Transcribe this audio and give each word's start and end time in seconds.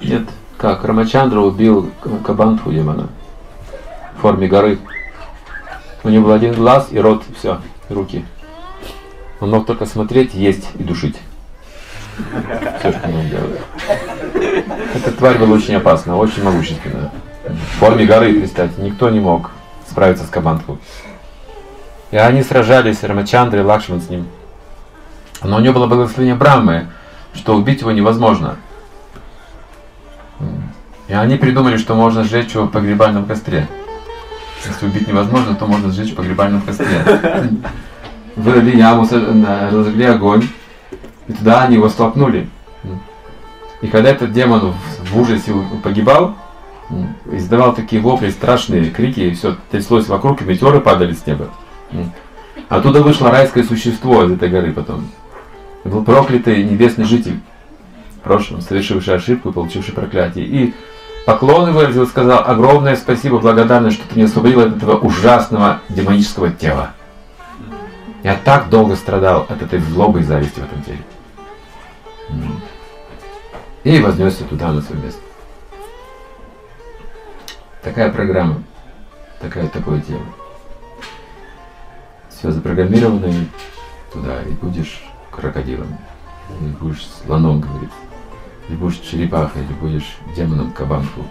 Нет, 0.00 0.22
как 0.56 0.84
Рамачандра 0.84 1.40
убил 1.40 1.90
Кабантху 2.24 2.72
демона 2.72 3.08
в 4.16 4.20
форме 4.20 4.48
горы. 4.48 4.78
У 6.02 6.08
него 6.08 6.26
был 6.26 6.32
один 6.32 6.54
глаз 6.54 6.88
и 6.90 6.98
рот, 6.98 7.24
все, 7.38 7.60
и 7.88 7.94
руки. 7.94 8.24
Он 9.40 9.50
мог 9.50 9.66
только 9.66 9.86
смотреть, 9.86 10.34
есть 10.34 10.68
и 10.74 10.82
душить. 10.82 11.16
Все, 12.78 12.92
что 12.92 13.08
он 13.08 13.28
делал. 13.28 13.50
Эта 14.94 15.12
тварь 15.12 15.38
была 15.38 15.56
очень 15.56 15.74
опасна, 15.74 16.16
очень 16.16 16.44
могущественная. 16.44 17.10
В 17.44 17.78
форме 17.78 18.06
горы, 18.06 18.32
представьте, 18.34 18.80
никто 18.80 19.10
не 19.10 19.20
мог 19.20 19.50
справиться 19.88 20.24
с 20.24 20.28
Кабантху. 20.28 20.78
И 22.10 22.16
они 22.16 22.42
сражались, 22.42 23.02
Рамачандра 23.02 23.60
и 23.60 23.64
Лакшман 23.64 24.00
с 24.00 24.08
ним. 24.08 24.26
Но 25.42 25.56
у 25.56 25.60
него 25.60 25.74
было 25.74 25.86
благословение 25.86 26.36
Брамы, 26.36 26.88
что 27.34 27.54
убить 27.54 27.80
его 27.80 27.90
невозможно. 27.90 28.56
И 31.08 31.12
они 31.12 31.36
придумали, 31.36 31.76
что 31.76 31.94
можно 31.94 32.24
сжечь 32.24 32.54
его 32.54 32.64
в 32.64 32.70
погребальном 32.70 33.26
костре. 33.26 33.68
Если 34.66 34.86
убить 34.86 35.06
невозможно, 35.06 35.54
то 35.54 35.66
можно 35.66 35.92
сжечь 35.92 36.12
в 36.12 36.16
погребальном 36.16 36.62
костре. 36.62 37.04
Вырыли 38.36 38.76
яму, 38.76 39.02
разожгли 39.02 40.04
огонь, 40.04 40.48
и 41.28 41.32
туда 41.32 41.62
они 41.62 41.76
его 41.76 41.88
столкнули. 41.88 42.48
И 43.82 43.86
когда 43.86 44.08
этот 44.08 44.32
демон 44.32 44.72
в 45.10 45.20
ужасе 45.20 45.52
погибал, 45.82 46.34
издавал 47.30 47.74
такие 47.74 48.00
вопли, 48.00 48.30
страшные 48.30 48.90
крики, 48.90 49.20
и 49.20 49.34
все 49.34 49.56
тряслось 49.70 50.08
вокруг, 50.08 50.40
и 50.40 50.44
метеоры 50.44 50.80
падали 50.80 51.12
с 51.12 51.26
неба. 51.26 51.50
Оттуда 52.68 53.02
вышло 53.02 53.30
райское 53.30 53.62
существо 53.62 54.24
из 54.24 54.32
этой 54.32 54.48
горы 54.48 54.72
потом. 54.72 55.06
Был 55.84 56.02
проклятый 56.02 56.64
небесный 56.64 57.04
житель 57.04 57.40
в 58.16 58.20
прошлом, 58.20 58.62
совершивший 58.62 59.16
ошибку 59.16 59.50
и 59.50 59.52
получивший 59.52 59.92
проклятие. 59.92 60.46
И 60.46 60.74
поклоны 61.24 61.72
выразил, 61.72 62.06
сказал, 62.06 62.44
огромное 62.46 62.96
спасибо, 62.96 63.38
благодарность, 63.38 63.96
что 63.96 64.08
ты 64.08 64.18
не 64.18 64.24
освободил 64.24 64.60
от 64.60 64.76
этого 64.76 64.98
ужасного 64.98 65.80
демонического 65.88 66.50
тела. 66.50 66.92
Я 68.22 68.36
так 68.36 68.70
долго 68.70 68.96
страдал 68.96 69.46
от 69.48 69.60
этой 69.60 69.78
злобы 69.80 70.20
и 70.20 70.22
зависти 70.22 70.60
в 70.60 70.64
этом 70.64 70.82
теле. 70.82 71.02
И 73.84 74.00
вознесся 74.00 74.44
туда 74.44 74.72
на 74.72 74.80
свое 74.80 75.02
место. 75.02 75.20
Такая 77.82 78.10
программа, 78.10 78.62
такая, 79.40 79.68
такое 79.68 80.00
тело. 80.00 80.22
Все 82.30 82.50
запрограммировано 82.50 83.26
и 83.26 83.46
туда, 84.10 84.40
и 84.42 84.52
будешь 84.52 85.04
крокодилом, 85.30 85.98
или 86.60 86.70
будешь 86.70 87.06
слоном, 87.06 87.60
говорит, 87.60 87.90
или 88.68 88.76
будешь 88.76 88.98
черепахой, 89.00 89.62
или 89.62 89.72
будешь 89.74 90.16
демоном 90.36 90.72
кабанку. 90.72 91.24